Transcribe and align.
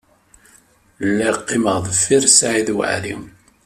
Lliɣ 1.11 1.35
qqimeɣ 1.43 1.77
deffir 1.85 2.23
Saɛid 2.37 2.69
Waɛli. 2.77 3.15